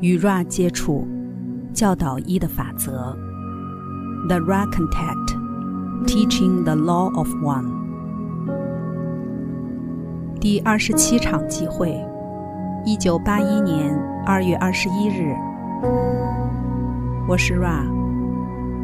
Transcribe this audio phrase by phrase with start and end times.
[0.00, 1.06] 与 Ra 接触，
[1.74, 3.14] 教导一的法则。
[4.28, 5.36] The Ra Contact,
[6.06, 7.66] Teaching the Law of One。
[10.40, 12.02] 第二十七场集会，
[12.86, 13.94] 一九八一年
[14.24, 15.34] 二月二十一日。
[17.28, 17.84] 我是 Ra，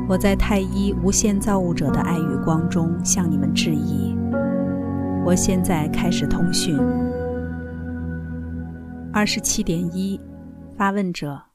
[0.07, 4.15] 我在太一无限造物者的爱与光中向你们致意。
[5.25, 6.79] 我现在开始通讯。
[9.15, 10.21] 二十七点一。
[10.77, 11.47] 发问者：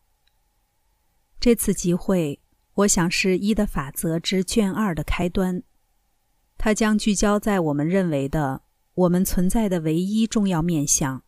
[1.39, 2.39] 这次集会，
[2.73, 5.61] 我想是一的法则之卷二的开端。
[6.57, 8.63] 它将聚焦在我们认为的
[8.95, 11.23] 我们存在的唯一重要面向。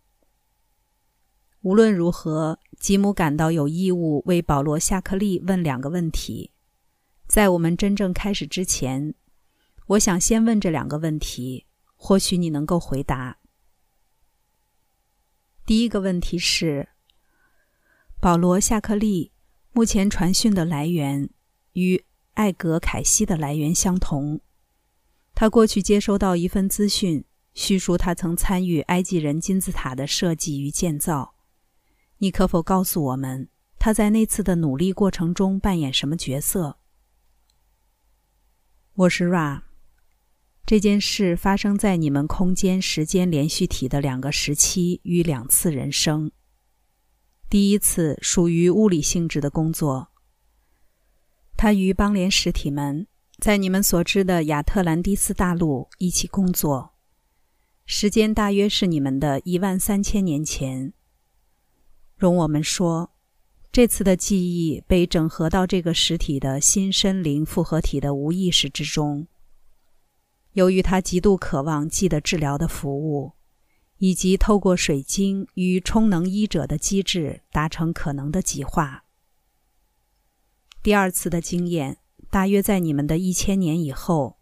[1.61, 6.49] 无论如何，吉姆感到有义务为保罗·夏克利问两个问题。
[7.27, 9.13] 在我们真正开始之前，
[9.85, 13.37] 我想先问这两个问题，或许你能够回答。
[15.63, 16.89] 第一个问题是。
[18.23, 19.33] 保罗·夏克利
[19.73, 21.29] 目前传讯的来源
[21.73, 24.39] 与艾格·凯西的来源相同。
[25.35, 31.35] 他过去接收到一份资讯，叙述他曾参与埃及人金字塔的设计与建造。
[32.19, 36.77] 你可否告诉我们他在那次的努力过程中扮演什么角色？
[38.93, 39.63] 我是 Ra。
[40.65, 46.31] 这件事发生在你们空间时间连续体的两个时期与两次人生。
[47.53, 50.07] 第一次属于物理性质的工作。
[51.55, 53.05] 他与邦联实体们
[53.37, 56.95] 在你们所知的亚特兰蒂斯大陆一起工作，
[57.85, 60.93] 时间大约是你们的一万三千年前。
[62.17, 63.11] 容我们说，
[63.71, 69.27] 这次的记忆被整合到这个实体的新身灵复合体的无意识之中。
[70.53, 73.33] 由于他极度渴望记得治疗的服务。
[74.03, 79.05] 以及透过水晶与充能医者的机制达成可能的极化。
[80.81, 84.37] 第二次的经验大约在你们的一千年以后。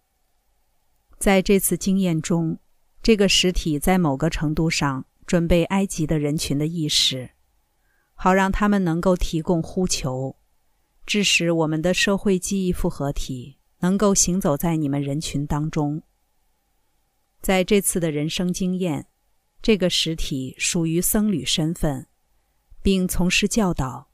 [1.19, 2.58] 在这次经验中，
[3.03, 7.30] 这个实体在某个程度上准备埃及的人群的意识，
[8.16, 10.38] 好让他们能够提供呼求，
[11.06, 16.02] 致使我们的社会记忆复合体能够行走在你们人群当中。
[17.40, 19.06] 在这次的人生经验。
[19.61, 22.07] 这个实体属于僧侣身份，
[22.81, 24.09] 并从事教导，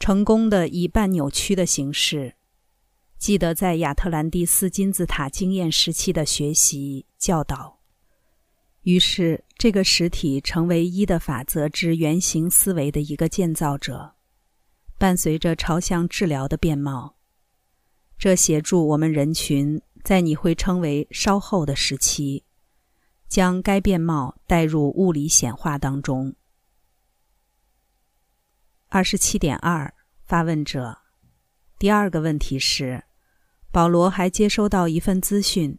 [0.00, 2.34] 成功的以半扭曲的形式，
[3.16, 7.78] 记得在亚特兰蒂斯金字塔经验时期的学习教导。
[8.82, 14.16] 于是，这个实体成为一的法则之原型思维的一个建造者，
[14.98, 17.14] 伴随着朝向治疗的变貌。
[18.18, 22.42] 这协助我们人群在你会称为稍后的时期。
[23.32, 26.34] 将该变貌带入物理显化当中。
[28.90, 30.98] 二十七点二，发问者，
[31.78, 33.04] 第二个问题是：
[33.70, 35.78] 保罗还接收到一份资讯，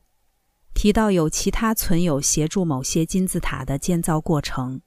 [0.74, 4.82] 提到有其他存有协助某些金字塔的建造过程，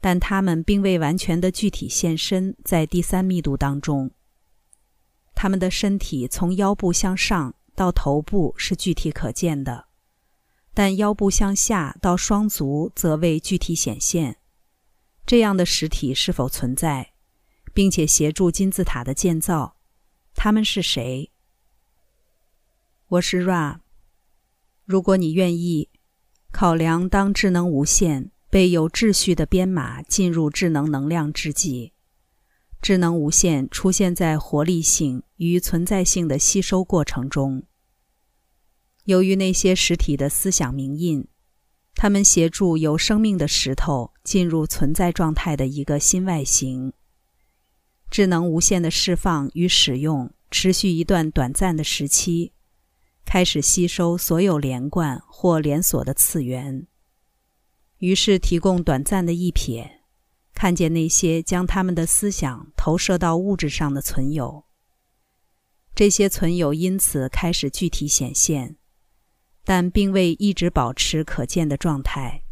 [0.00, 4.10] 但他们并未完全的具体现身在第三密度当中。
[5.36, 9.91] 他们的身体从腰部向上到头部是具体可见的。
[10.74, 14.38] 但腰部向下到双足则未具体显现。
[15.26, 17.12] 这样的实体是否存在，
[17.72, 19.76] 并且协助金字塔的建造？
[20.34, 21.30] 他们是谁？
[23.08, 23.80] 我是 Ra。
[24.84, 25.90] 如果你愿意，
[26.50, 31.92] 考量当智能无限被有秩序的编码进入智能能量之际，
[32.80, 37.64] 智能无限出现在活力性与存在性的吸收过程中。
[39.04, 41.26] 由于那些实体的思想名印，
[41.94, 46.92] 他们协助有生命的石头进入存在状态的一个新外形。
[48.10, 52.52] 智能无限的释放与使用持续一段短暂的时期，
[53.24, 56.86] 开始吸收所有连贯或连锁的次元，
[57.98, 59.88] 于是提供短暂的一瞥，
[60.54, 64.64] 看见那些将他们的思想投射到物质上的存有。
[65.94, 68.76] 这些存有因此开始具体显现。
[69.64, 72.42] 但并未一直保持可见的状态。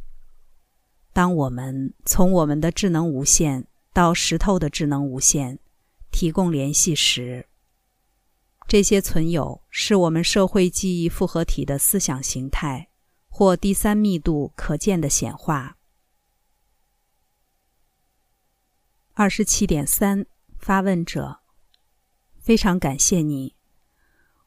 [1.13, 5.59] 当我们从我们的智能无限到石头的智能无限
[6.13, 7.49] 提供联系时，
[8.69, 12.89] 这些存有是我们社会记忆复合体的思想形态
[13.29, 15.77] 或第三密度可见的显化。
[19.15, 20.25] 二十七点三，
[20.59, 21.41] 发问者，
[22.39, 23.57] 非常感谢你。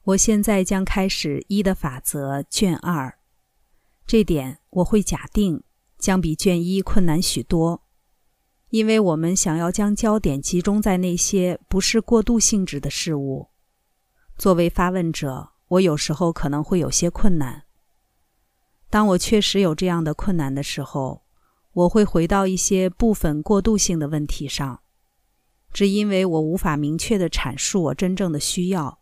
[0.06, 3.20] 我现在将开始一的法则卷二，
[4.06, 5.64] 这点我会假定
[5.98, 7.84] 将比卷一困难许多，
[8.70, 13.48] 因为我们想要将焦点集中在那些不是过渡性质的事物。
[14.38, 17.64] 作为发问者，我有时候可能会有些困难。
[18.90, 21.24] 当我确实有这样的困难的时候，
[21.72, 24.82] 我会回到一些部分过渡性的问题上，
[25.72, 29.00] 只因为我无法明确的阐述我真正的需要，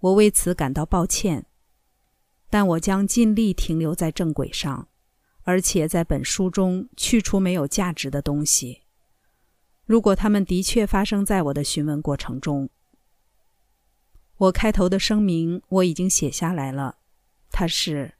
[0.00, 1.46] 我为此感到抱歉。
[2.48, 4.88] 但我将尽力停留在正轨上，
[5.44, 8.82] 而且在本书中去除没有价值的东西。
[9.86, 12.68] 如果他们的确发生在我的询问过程中，
[14.36, 16.98] 我开头的声明我已经写下来了。
[17.52, 18.14] 它是，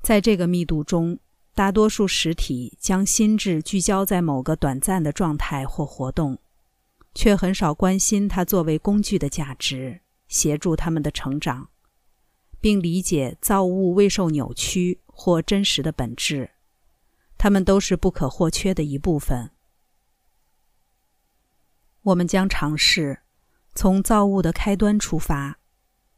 [0.00, 1.18] 在这个密度中，
[1.54, 6.38] 大多数实体将心智聚焦在某个短暂的状态或活动，
[7.14, 10.01] 却很少关心它作为工具的价值，
[10.32, 11.68] 协助他们的成长，
[12.58, 16.52] 并理解造物未受扭曲或真实的本质。
[17.36, 19.50] 它们都是不可或缺的一部分。
[22.00, 23.20] 我们将尝试
[23.74, 25.58] 从造物的开端出发，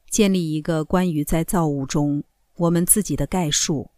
[0.09, 2.23] 建立一个关于在造物中
[2.55, 3.91] 我们自己的概述，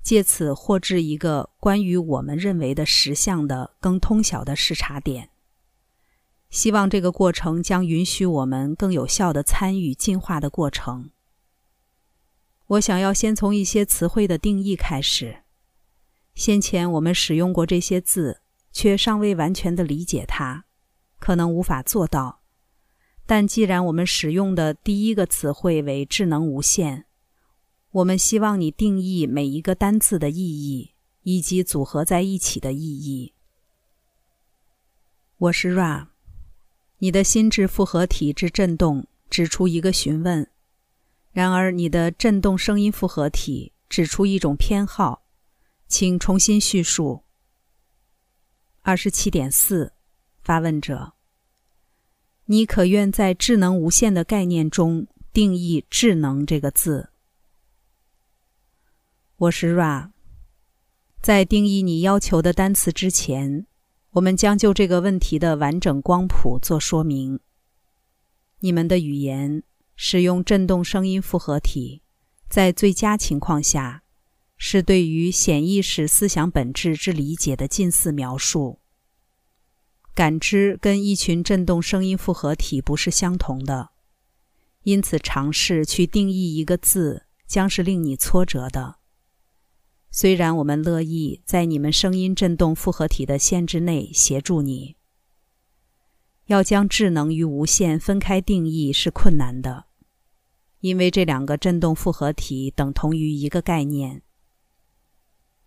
[0.00, 5.30] 借此获知一个关于我们认为的实相的更通晓的视察点。
[6.54, 11.10] 希望这个过程将允许我们更有效地参与进化的过程。
[12.68, 15.38] 我想要先从一些词汇的定义开始。
[16.36, 18.40] 先前我们使用过这些字，
[18.70, 20.64] 却尚未完全地理解它。
[21.18, 22.42] 可能无法做到，
[23.26, 27.06] 但既然我们使用的第一个词汇为“智能无限”，
[27.90, 30.92] 我们希望你定义每一个单字的意义
[31.24, 33.34] 以及组合在一起的意义。
[35.36, 36.06] 我是 Ra，
[37.04, 40.48] 你的心智复合体之振动指出一个询问，
[41.32, 45.22] 然而你的振动声音复合体指出一种偏好，
[45.86, 47.22] 请重新叙述。
[48.80, 49.92] 二十七点四，
[50.42, 51.12] 发问者。
[52.46, 57.10] 你可愿在智能无限的概念中定义“智能”这个字？
[59.36, 60.08] 我是 Ra。
[61.20, 63.66] 在定义你要求的单词之前，
[64.14, 67.40] 我们将就这个问题的完整光谱做说明。
[68.60, 69.64] 你们的语言
[69.96, 72.02] 使用振动声音复合体，
[72.48, 74.04] 在最佳情况下，
[74.56, 78.78] 是对于显意识思想本质之理解的近似描述。
[80.14, 83.90] 感知跟一群振动声音复合体不是相同的，
[84.84, 88.98] 因此尝试去定义一个字将是令你挫折的。
[90.16, 94.94] 虽然我们乐意在你们声音振动复合体的限制内协助你，
[96.46, 99.86] 要将智能与无限分开定义是困难的，
[100.78, 104.22] 因为这两个振动复合体等同于一个概念，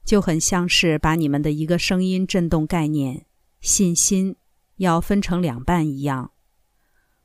[0.06, 3.26] 就很像是把你们的一个声音振动概念。
[3.60, 4.38] 信心
[4.78, 6.32] 要分成两半一样。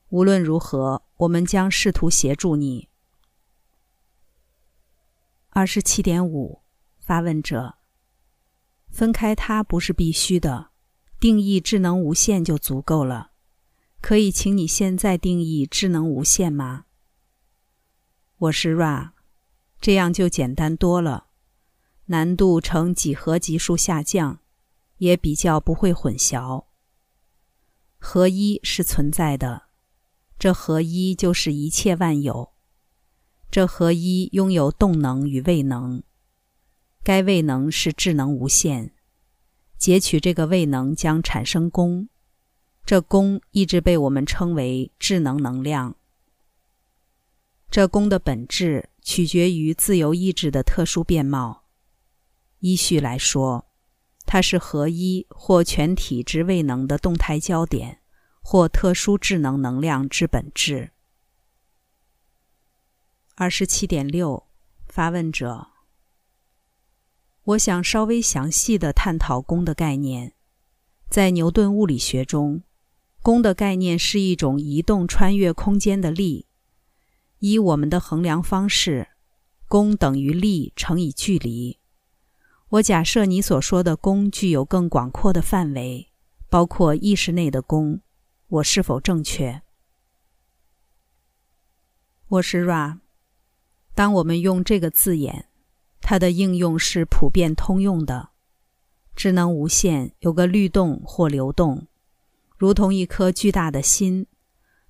[0.08, 2.88] 无论如何，我们将试图协助你。
[5.50, 6.61] 二十七点五，
[7.02, 7.74] 发问者。
[8.88, 10.70] 分开它不是必须的，
[11.20, 13.32] 定义智能无限就足够了。
[14.00, 16.86] 可以请你现在定义智能无限吗？
[18.38, 19.10] 我是 Ra，
[19.80, 21.26] 这样就简单多了，
[22.06, 24.38] 难度呈几何级数下降。
[24.98, 26.66] 也比较不会混淆。
[27.98, 29.64] 合一是存在的，
[30.38, 32.52] 这合一就是一切万有。
[33.50, 36.04] 这合一拥有动能与位能，
[37.02, 38.92] 该未能是智能无限。
[39.76, 42.08] 截取这个未能将产生功，
[42.84, 45.96] 这功一直被我们称为智能能量。
[47.70, 51.64] 这功的本质取决于自由意志的特殊变貌。
[52.60, 53.66] 依序来说。
[54.24, 58.00] 它是合一或全体之未能的动态焦点，
[58.40, 60.92] 或特殊智能能量之本质。
[63.34, 64.46] 二十七点六，
[64.86, 65.71] 发问者，
[67.44, 70.34] 我想稍微详细的探讨功的概念。
[71.08, 72.62] 在牛顿物理学中，
[73.20, 76.46] 功的概念是一种移动穿越空间的力。
[77.40, 79.08] 以我们的衡量方式，
[79.66, 81.78] 功等于力乘以距离。
[82.68, 86.10] 我假设你所说的功具有更广阔的范围，
[86.48, 88.00] 包括意识内的功。
[88.48, 89.62] 我是否正确？
[92.28, 93.00] 我是 Ra。
[93.94, 95.48] 当我们用这个字眼，
[96.02, 98.28] 它的应用是普遍通用的。
[99.16, 101.86] 智能无限有个律动或流动，
[102.58, 104.26] 如同一颗巨大的心，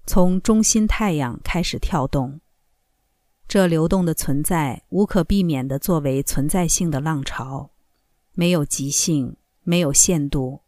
[0.07, 2.40] 从中心太阳开始跳动。
[3.47, 7.71] 这流动的存在无可避免地作为存在性的浪潮。
[8.33, 10.62] 没有极性，没有限度，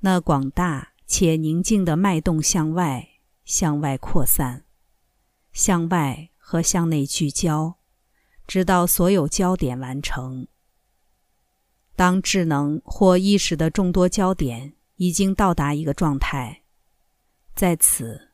[0.00, 3.08] 那广大且宁静的脉动向外、
[3.44, 4.64] 向外扩散，
[5.52, 7.76] 向外和向内聚焦，
[8.50, 10.48] 直到所有焦点完成。
[11.94, 16.64] 当智能或意识的众多焦点已经到达一个状态，
[17.54, 18.32] 在此，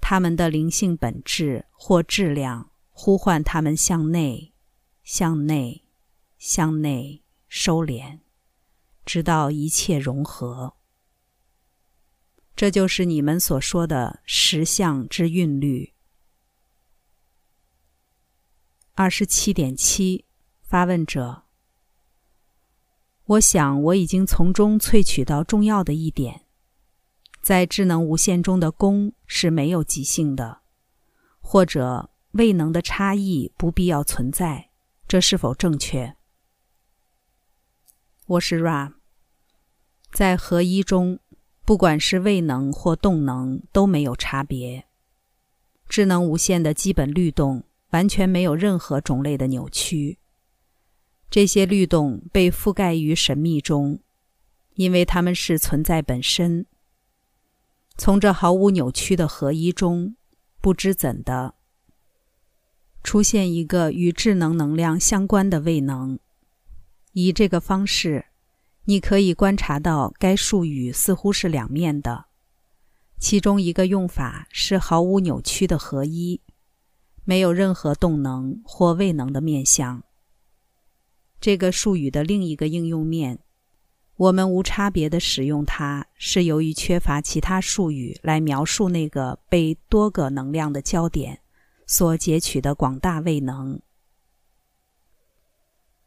[0.00, 4.52] 他们的灵性本质或质量呼唤他们向内、
[5.04, 5.84] 向内、
[6.38, 8.18] 向内收敛，
[9.04, 10.74] 直到一切融合。
[12.56, 15.94] 这就是你们所说的实相之韵律。
[18.94, 20.26] 二十七点七，
[20.60, 21.44] 发问者。
[23.24, 26.42] 我想，我已经从中萃取到重要的一点：
[27.40, 30.60] 在智能无限中的功是没有即兴的，
[31.40, 34.68] 或者未能的差异不必要存在。
[35.08, 36.14] 这是否正确？
[38.26, 38.92] 我是 Ra。
[40.12, 41.18] 在合一中，
[41.64, 44.86] 不管是位能或动能都没有差别。
[45.88, 50.18] 智能无限的基本律动完全没有任何种类的扭曲。
[51.30, 54.00] 这些律动被覆盖于神秘中，
[54.74, 56.66] 因为它们是存在本身。
[57.96, 60.16] 从这毫无扭曲的合一中，
[60.60, 61.54] 不知怎的
[63.02, 66.18] 出现一个与智能能量相关的未能。
[67.12, 68.26] 以这个方式，
[68.84, 72.26] 你可以观察到该术语似乎是两面的。
[73.18, 76.40] 其中一个用法是毫无扭曲的合一，
[77.24, 80.02] 没有任何动能或未能的面相。
[81.40, 83.40] 这个术语的另一个应用面，
[84.16, 91.40] 我们无差别的使用它，是由于缺乏其他术语来描述那个被多个能量的焦点
[91.86, 93.80] 所截取的广大未能。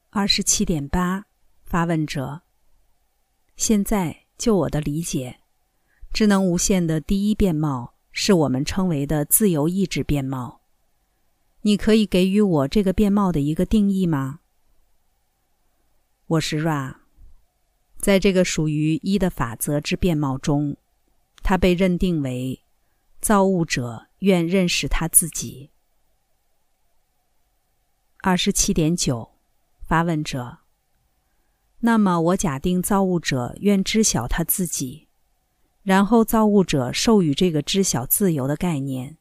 [0.09, 1.25] 二十七点八，
[1.65, 2.43] 发问者。
[3.57, 5.39] 现在就我的理解，
[6.13, 10.61] 智能无限的第一变貌是我们称为的自由意志变貌。
[11.67, 14.41] 你可以给予我这个变貌的一个定义吗？
[16.27, 16.97] 我是 Ra，
[17.97, 20.77] 在这个属于一的法则之变貌中，
[21.41, 22.61] 他被认定为
[23.19, 25.71] 造物者愿认识他自己。
[28.21, 29.31] 二十七点九，
[29.81, 30.59] 发问者。
[31.79, 35.07] 那么我假定造物者愿知晓他自己，
[35.81, 39.17] 然后造物者授予这个知晓自由的概念，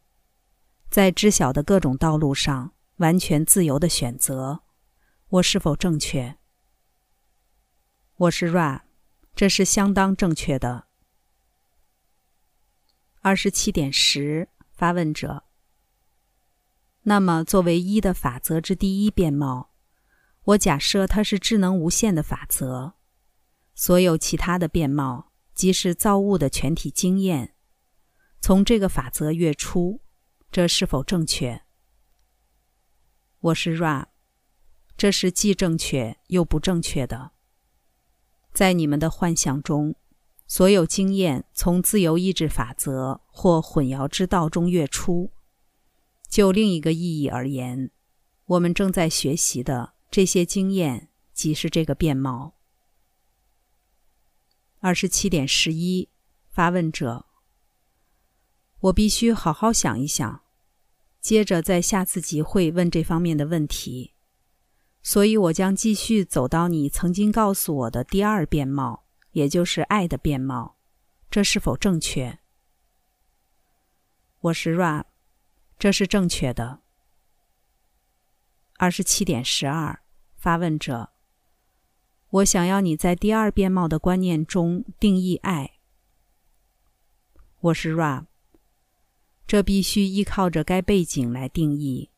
[0.95, 4.61] 在知晓的各种道路上完全自由的选择，
[5.29, 6.39] 我是否正确？
[8.15, 8.83] 我是 Ra，
[9.35, 10.87] 这是相当正确的。
[13.23, 15.43] 二十七点十，发问者。
[17.03, 19.73] 那么，作为一的法则之第一变貌，
[20.45, 22.95] 我假设它是智能无限的法则。
[23.75, 27.57] 所有其他的变貌，即是造物的全体经验，
[28.41, 30.04] 从这个法则跃出。
[30.55, 31.63] 这是否正确？
[33.41, 34.07] 我是 Ra，
[34.97, 37.33] 这是既正确又不正确的。
[38.53, 39.97] 在你们的幻想中，
[40.47, 45.33] 所有经验从自由意志法则或混淆之道中跃出。
[46.29, 47.91] 就另一个意义而言，
[48.45, 52.55] 我们正在学习的这些经验即是这个变貌。
[54.79, 56.11] 二十七点十一，
[56.49, 57.27] 发问者，
[58.79, 60.44] 我必须好好想一想，
[61.25, 64.13] 接着在下次集会问这方面的问题。
[65.03, 70.77] 所以，我将继续走到你曾经告诉我的第二变貌，也就是爱的变貌。
[71.31, 72.41] 这是否正确？
[74.41, 75.05] 我是 Ra，
[75.79, 76.83] 这是正确的。
[78.77, 80.01] 二十七点十二，
[80.37, 81.09] 发问者，
[82.29, 85.79] 我想要你在第二变貌的观念中定义爱。
[87.61, 88.27] 我是 Ra，
[89.47, 92.11] 这必须依靠着该背景来定义。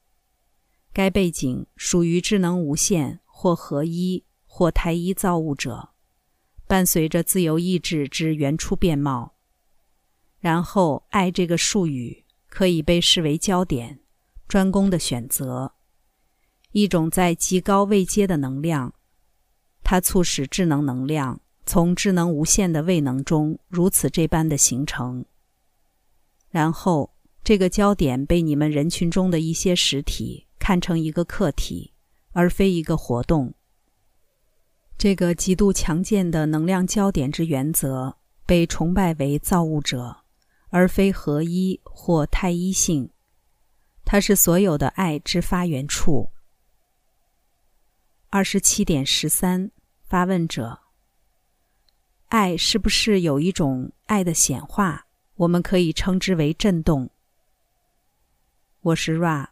[0.92, 5.90] 该背景属于智能无限或合一或太一造物者，
[6.66, 9.34] 伴随着自由意志之原初变貌。
[10.38, 14.00] 然后，爱这个术语可以被视为焦点、
[14.48, 15.74] 专攻的选择，
[16.72, 18.94] 一种在极高位阶的能量。
[19.82, 25.24] 它促使智能能量从智能无限的位能中如此这般的形成。
[26.48, 27.15] 然后，
[27.46, 30.48] 这个焦点被你们人群中的一些实体。
[30.58, 31.92] 看成一个客体，
[32.32, 33.54] 而非一个活动。
[34.98, 40.24] 这个极度强健的能量焦点之原则被崇拜为造物者，
[40.70, 43.08] 而非合一或太一性。
[44.04, 46.32] 它是所有的爱之发源处。
[48.30, 49.70] 二十七点十三，
[50.02, 50.80] 发问者：
[52.26, 55.06] 爱是不是有一种爱的显化？
[55.36, 57.08] 我们可以称之为震动。
[58.86, 59.48] 我是 Ra。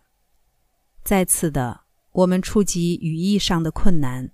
[1.03, 1.81] 再次的，
[2.13, 4.31] 我们触及语义上的困难。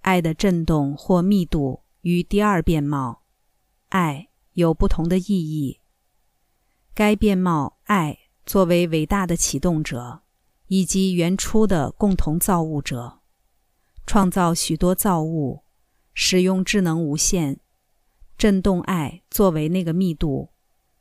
[0.00, 3.22] 爱的震动或密度与第二变貌
[3.88, 5.80] “爱”有不同的意义。
[6.92, 10.20] 该变貌“爱”作为伟大的启动者，
[10.66, 13.20] 以及原初的共同造物者，
[14.06, 15.64] 创造许多造物，
[16.12, 17.60] 使用智能无限。
[18.36, 20.50] 震动爱作为那个密度，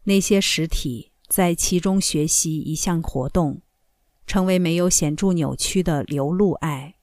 [0.04, 3.62] 那些实体在其中学习一项活动，
[4.28, 6.96] 成为没有显著扭曲的流露爱。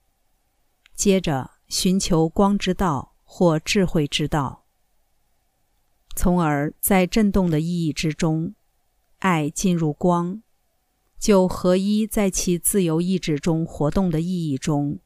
[0.95, 4.64] 接着寻求光之道或智慧之道，
[6.14, 8.55] 从而在震动的意义之中，
[9.19, 10.43] 爱进入光，
[11.19, 14.99] 就合一在其自由意志中活动的意义中，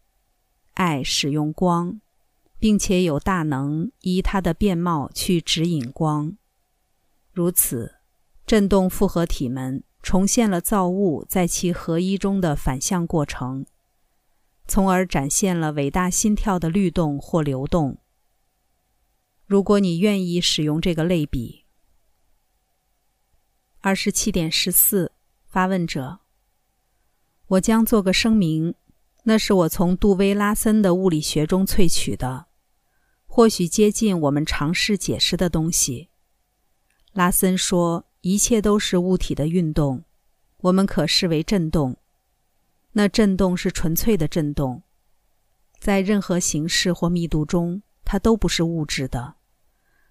[0.74, 2.00] 爱使用光。
[2.58, 6.38] 并且有大能依它的变貌去指引光，
[7.30, 7.95] 如此，
[8.46, 13.66] 振动复合体们重现了造物在其合一中的反向过程，
[14.68, 17.98] 从而展现了伟大心跳的律动或流动。
[19.46, 21.64] 如果你愿意使用这个类比，
[23.80, 25.10] 二十七点十四，
[25.44, 26.20] 发问者，
[27.48, 28.74] 我将做个声明。
[29.24, 32.46] 那是我从杜威拉森的物理学中萃取的，
[33.26, 36.10] 或许接近我们尝试解释的东西。
[37.12, 40.02] 拉森说，一切都是物体的运动，
[40.56, 41.96] 我们可视为振动。
[42.90, 44.82] 那振动是纯粹的振动，
[45.78, 49.36] 在任何形式或密度中，它都不是物质的。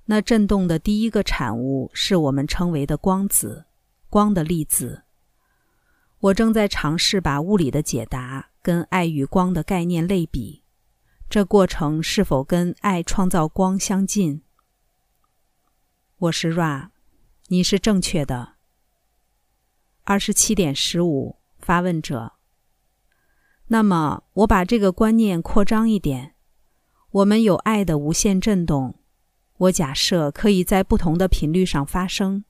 [0.06, 3.66] 那振动的第一个产物是我们称为的光子，
[4.10, 5.04] 光的粒子。
[6.20, 8.52] 我正在尝试把物理的解答。
[8.62, 10.64] 跟爱与光的概念类比，
[11.30, 14.42] 这过程是否跟爱创造光相近？
[16.18, 16.92] 我是 Ra，
[17.48, 18.56] 你是正确的。
[20.04, 22.34] 二十七点十五，发问者。
[23.68, 26.36] 那么我把这个观念扩张一点，
[27.12, 29.00] 我们有爱的无限振动，
[29.58, 32.44] 我假设可以在不同的频率上发生。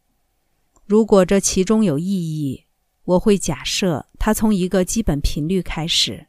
[0.86, 2.64] 如果这其中有意义。
[3.06, 6.26] 我会假设它从一个基本频率开始。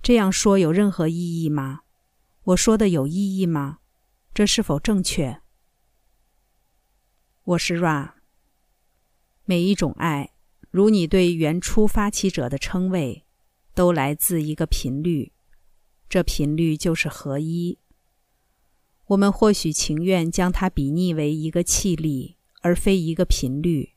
[0.00, 1.80] 这样说有任何意义吗？
[2.44, 3.78] 我说的有意义吗？
[4.32, 5.39] 这是否正确？
[7.50, 8.12] 我是 Ra。
[9.44, 10.30] 每一种爱，
[10.70, 13.24] 如你对原初发起者的称谓，
[13.74, 15.32] 都来自一个频率，
[16.08, 17.78] 这频率就是合一。
[19.06, 23.94] 我们或许情愿将它比拟为一个气力，而非一个频率。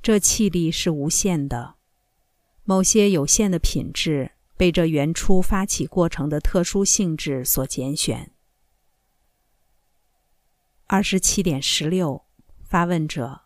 [0.00, 1.74] 这气力是无限的，
[2.64, 8.32] 某些有限的品质被这原初发起过程的特殊性质所拣选。
[10.86, 12.24] 二十七点十六，
[12.72, 13.42] 发问者。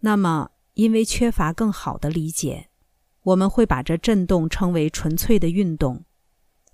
[0.00, 2.70] 那么，因为缺乏更好的理解，
[3.24, 6.06] 我们会把这振动称为纯粹的运动，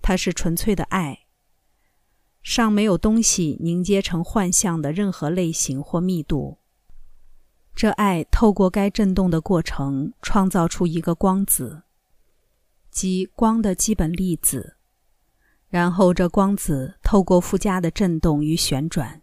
[0.01, 1.27] 它是纯粹的爱，
[2.45, 6.59] 尚没有东西凝结成幻象的任何类型或密度。
[7.75, 11.83] 这爱透过该振动的过程，创造出一个光子，
[12.89, 14.77] 即光的基本粒子。
[15.69, 19.20] 然后，这光子透过附加的振动与旋转，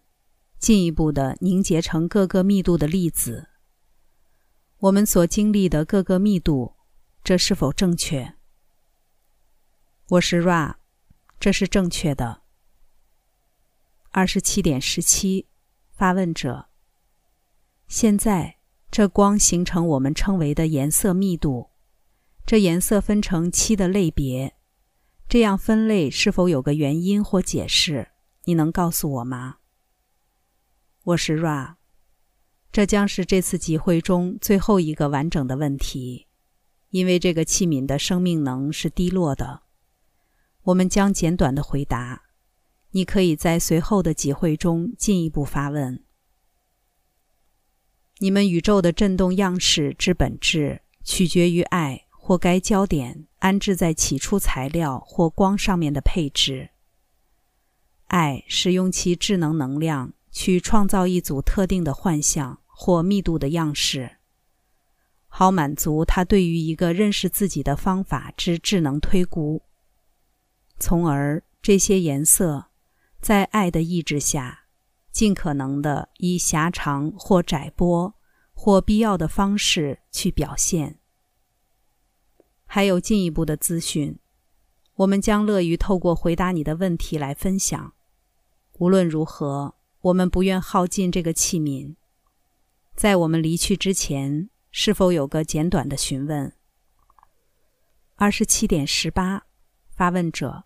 [0.59, 3.49] 进一步的凝结成各个密度的粒子。
[4.79, 6.75] 我们所经历的各个密度，
[7.23, 8.35] 这是否正确？
[10.09, 10.75] 我是 Ra，
[11.39, 12.41] 这是正确的。
[14.11, 15.47] 二十七点十七，
[15.91, 16.69] 发问者。
[17.87, 18.57] 现在，
[18.89, 21.69] 这光形成我们称为的颜色密度。
[22.45, 24.55] 这颜色分成七的类别，
[25.27, 28.09] 这样分类是否有个原因或解释？
[28.45, 29.57] 你能告诉我吗？
[31.07, 31.75] 我是 Ra，
[32.69, 36.27] 这将是这次集会中最后一个完整的问题，
[36.89, 39.61] 因为这个器皿的生命能是低落的。
[40.63, 42.23] 我们将简短的回答，
[42.91, 46.03] 你可以在随后的集会中进一步发问。
[48.17, 56.71] 你们宇宙的振动样式之本质，取决于爱或该焦点安置在起初材料或光上面的配置。
[58.07, 64.17] 爱使用其智能能量去创造一组特定的幻象或密度的样式，
[65.27, 69.63] 好满足他对于一个认识自己的方法之智能推估，
[70.77, 72.67] 从而这些颜色
[73.19, 74.65] 在爱的意志下。
[75.09, 78.13] 尽可能的以狭长或窄波
[78.53, 80.99] 或必要的方式去表现。
[82.67, 84.19] 还有进一步的资讯，
[84.93, 87.93] 我们将乐于透过回答你的问题来分享。
[88.73, 89.73] 无论如何，
[90.07, 91.95] 我们不愿耗尽这个器皿。
[92.95, 96.53] 在我们离去之前，是否有个简短的询问？
[98.15, 99.43] 二十七点十八，
[99.89, 100.63] 发问者：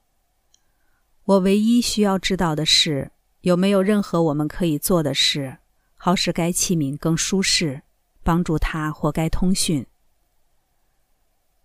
[1.23, 5.57] 我唯一需要知道的是，有没有任何我们可以做的事，
[5.95, 7.81] 好使该器皿更舒适，
[8.21, 9.87] 帮助它或该通讯？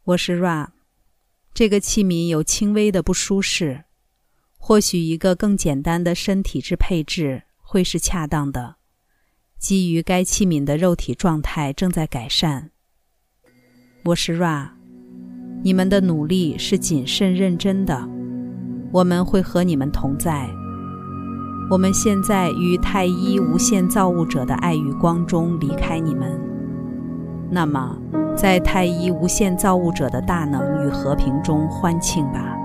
[0.04, 0.70] 我是 Ra，
[1.52, 3.84] 这个器皿有轻微的不舒适，
[4.56, 8.76] 或许一个更简单的身体质配置会是恰当的。
[9.58, 12.70] 基于该器皿的肉体状态正在改善。
[14.04, 14.68] 我是 Ra，
[15.64, 18.08] 你们的努力是谨慎认真的，
[18.92, 20.48] 我们会和你们同在。
[21.68, 26.40] 我们现在于太一无限造物者的爱与光中离开你们。
[27.50, 27.98] 那么，
[28.36, 32.56] 在太一无限造物者的大能与和平中欢庆吧。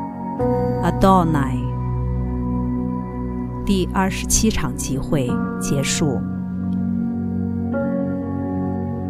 [0.83, 1.70] Adonai。
[3.73, 5.29] 第二十七场集会
[5.61, 6.19] 结束。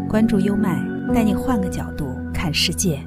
[0.08, 0.80] 关注优麦，
[1.12, 3.00] 带你换个角度看世界。